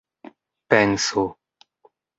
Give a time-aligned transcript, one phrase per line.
[0.69, 1.25] pensu